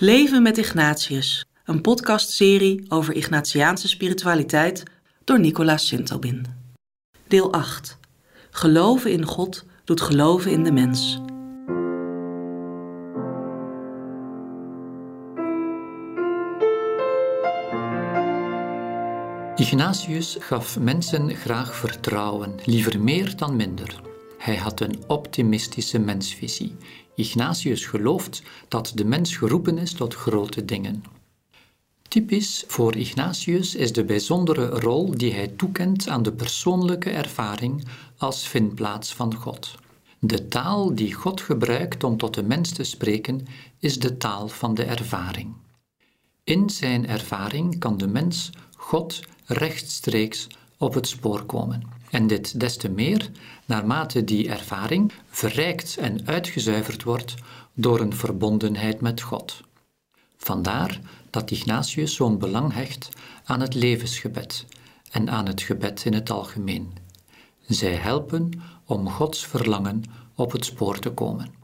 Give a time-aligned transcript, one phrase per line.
[0.00, 4.82] Leven met Ignatius, een podcastserie over Ignatiaanse spiritualiteit
[5.24, 6.46] door Nicolaas Sintobin.
[7.28, 7.98] Deel 8.
[8.50, 11.20] Geloven in God doet geloven in de mens.
[19.56, 24.13] Ignatius gaf mensen graag vertrouwen, liever meer dan minder.
[24.44, 26.76] Hij had een optimistische mensvisie.
[27.14, 31.04] Ignatius gelooft dat de mens geroepen is tot grote dingen.
[32.08, 37.84] Typisch voor Ignatius is de bijzondere rol die hij toekent aan de persoonlijke ervaring
[38.16, 39.74] als vindplaats van God.
[40.18, 43.46] De taal die God gebruikt om tot de mens te spreken
[43.78, 45.54] is de taal van de ervaring.
[46.44, 50.46] In zijn ervaring kan de mens God rechtstreeks
[50.78, 51.82] op het spoor komen.
[52.14, 53.30] En dit des te meer
[53.66, 57.34] naarmate die ervaring verrijkt en uitgezuiverd wordt
[57.72, 59.60] door een verbondenheid met God.
[60.36, 61.00] Vandaar
[61.30, 63.08] dat Ignatius zo'n belang hecht
[63.44, 64.64] aan het levensgebed
[65.10, 66.92] en aan het gebed in het algemeen.
[67.66, 68.50] Zij helpen
[68.84, 70.02] om Gods verlangen
[70.34, 71.54] op het spoor te komen.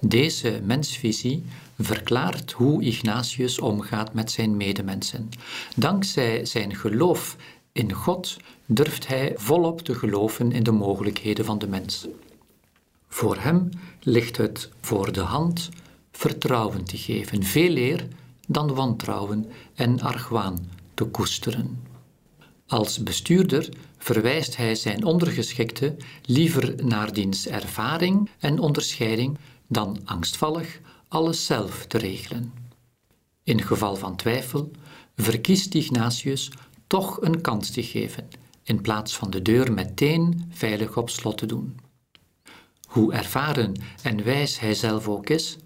[0.00, 1.44] Deze mensvisie
[1.78, 5.28] verklaart hoe Ignatius omgaat met zijn medemensen.
[5.76, 7.36] Dankzij zijn geloof
[7.72, 12.06] in God durft hij volop te geloven in de mogelijkheden van de mens.
[13.08, 13.68] Voor hem
[14.00, 15.68] ligt het voor de hand
[16.12, 18.06] vertrouwen te geven, veel eer
[18.46, 21.82] dan wantrouwen en argwaan te koesteren.
[22.66, 23.68] Als bestuurder
[23.98, 31.98] verwijst hij zijn ondergeschikte liever naar diens ervaring en onderscheiding dan angstvallig alles zelf te
[31.98, 32.52] regelen.
[33.42, 34.70] In geval van twijfel
[35.16, 36.50] verkiest Ignatius
[36.90, 38.28] toch een kans te geven,
[38.62, 41.78] in plaats van de deur meteen veilig op slot te doen.
[42.86, 45.56] Hoe ervaren en wijs hij zelf ook is,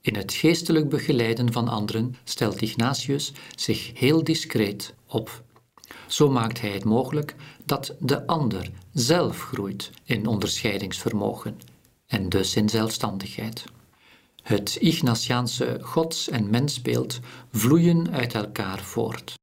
[0.00, 5.42] in het geestelijk begeleiden van anderen stelt Ignatius zich heel discreet op.
[6.06, 11.60] Zo maakt hij het mogelijk dat de ander zelf groeit in onderscheidingsvermogen
[12.06, 13.64] en dus in zelfstandigheid.
[14.42, 17.20] Het Ignatiaanse gods- en mensbeeld
[17.52, 19.35] vloeien uit elkaar voort.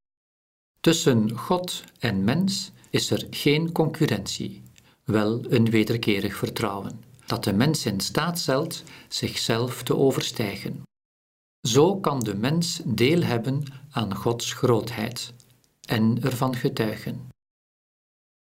[0.84, 4.62] Tussen God en mens is er geen concurrentie,
[5.04, 10.82] wel een wederkerig vertrouwen, dat de mens in staat stelt zichzelf te overstijgen.
[11.60, 15.32] Zo kan de mens deel hebben aan Gods grootheid
[15.88, 17.28] en ervan getuigen.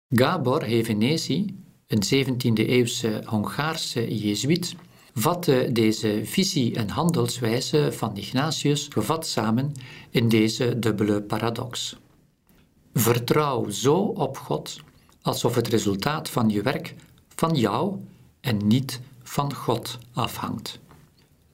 [0.08, 4.76] Gabor Hevenesi, een 17e-eeuwse Hongaarse Jezuïet,
[5.14, 9.72] vatte deze visie en handelswijze van Ignatius gevat samen
[10.10, 12.02] in deze dubbele paradox.
[12.94, 14.82] Vertrouw zo op God
[15.22, 16.96] alsof het resultaat van je werk
[17.36, 18.00] van jou
[18.40, 20.80] en niet van God afhangt.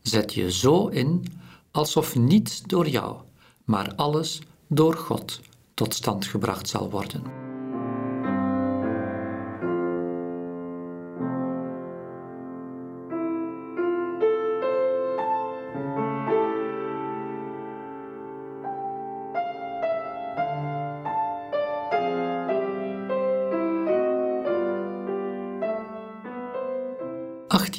[0.02, 1.26] Zet je zo in
[1.72, 3.18] alsof niets door jou,
[3.64, 5.40] maar alles door God
[5.74, 7.39] tot stand gebracht zal worden.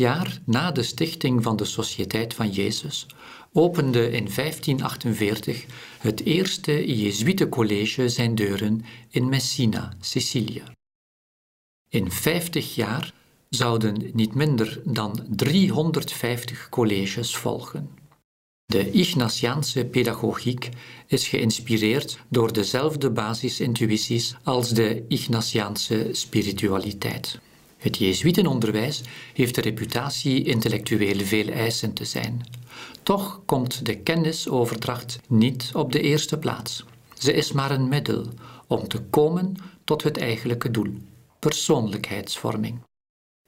[0.00, 3.06] Jaar na de stichting van de Sociëteit van Jezus
[3.52, 5.66] opende in 1548
[5.98, 10.62] het eerste Jezuïetencollege zijn deuren in Messina, Sicilië.
[11.88, 13.12] In 50 jaar
[13.48, 17.90] zouden niet minder dan 350 colleges volgen.
[18.66, 20.68] De Ignatiaanse pedagogiek
[21.06, 27.40] is geïnspireerd door dezelfde basisintuïties als de Ignatiaanse spiritualiteit.
[27.80, 29.02] Het Jezuïtenonderwijs
[29.34, 32.46] heeft de reputatie intellectueel veel eisend te zijn.
[33.02, 36.84] Toch komt de kennisoverdracht niet op de eerste plaats.
[37.18, 38.26] Ze is maar een middel
[38.66, 40.94] om te komen tot het eigenlijke doel:
[41.38, 42.78] persoonlijkheidsvorming.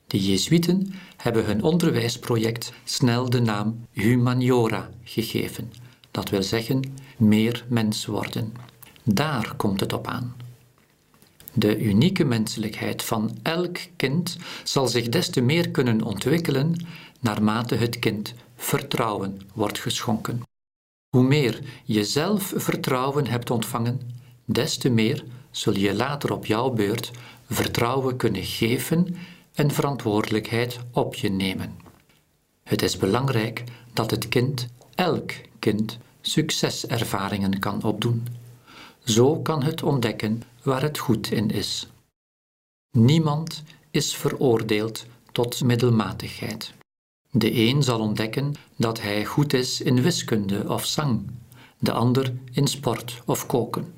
[0.07, 5.73] De Jezuïten hebben hun onderwijsproject snel de naam Humaniora gegeven,
[6.11, 6.83] dat wil zeggen
[7.17, 8.53] meer mens worden.
[9.03, 10.42] Daar komt het op aan.
[11.53, 16.87] De unieke menselijkheid van elk kind zal zich des te meer kunnen ontwikkelen
[17.21, 20.43] naarmate het kind vertrouwen wordt geschonken.
[21.17, 24.01] Hoe meer je zelf vertrouwen hebt ontvangen,
[24.45, 27.11] des te meer zul je later op jouw beurt
[27.51, 29.17] vertrouwen kunnen geven
[29.55, 31.77] en verantwoordelijkheid op je nemen.
[32.63, 38.27] Het is belangrijk dat het kind, elk kind, succeservaringen kan opdoen.
[39.05, 41.87] Zo kan het ontdekken waar het goed in is.
[42.91, 46.73] Niemand is veroordeeld tot middelmatigheid.
[47.31, 51.31] De een zal ontdekken dat hij goed is in wiskunde of zang,
[51.79, 53.95] de ander in sport of koken.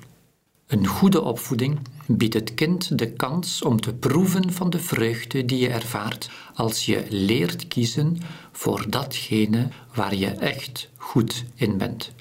[0.67, 5.59] Een goede opvoeding biedt het kind de kans om te proeven van de vreugde die
[5.59, 8.17] je ervaart als je leert kiezen
[8.51, 12.11] voor datgene waar je echt goed in bent,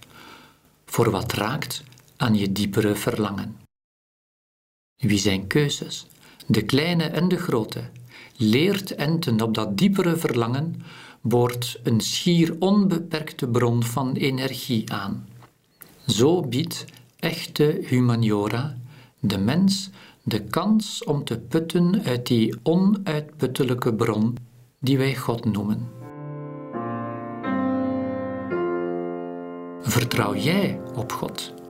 [0.84, 1.82] voor wat raakt
[2.16, 3.63] aan je diepere verlangen.
[4.96, 6.06] Wie zijn keuzes,
[6.46, 7.90] de kleine en de grote,
[8.36, 10.82] leert enten op dat diepere verlangen,
[11.20, 15.28] boort een schier onbeperkte bron van energie aan.
[16.06, 16.84] Zo biedt
[17.18, 18.76] echte humaniora
[19.20, 19.90] de mens
[20.22, 24.36] de kans om te putten uit die onuitputtelijke bron
[24.80, 25.88] die wij God noemen.
[29.80, 31.63] Vertrouw jij op God?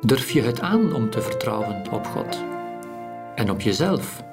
[0.00, 2.44] Durf je het aan om te vertrouwen op God
[3.34, 4.27] en op jezelf?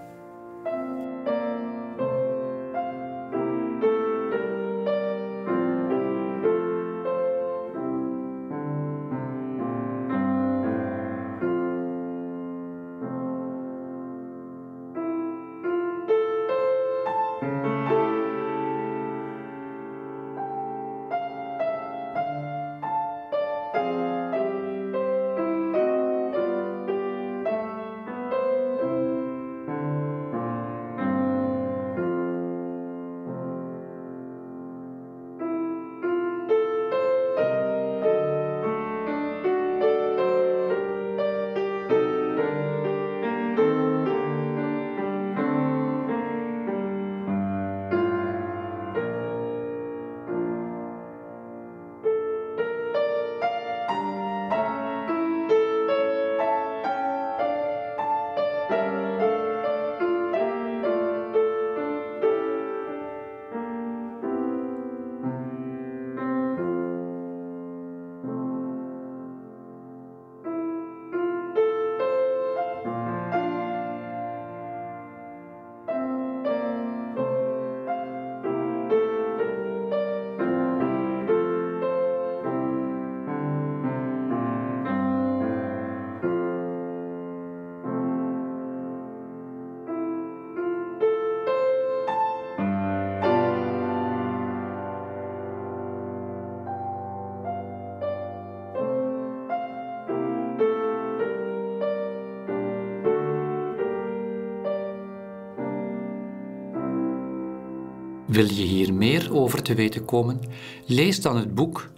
[108.36, 110.40] Wil je hier meer over te weten komen?
[110.86, 111.92] Lees dan het boek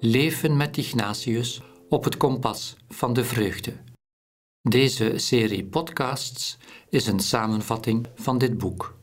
[0.00, 3.72] Leven met Ignatius op het kompas van de vreugde.
[4.62, 6.58] Deze serie podcasts
[6.88, 8.97] is een samenvatting van dit boek.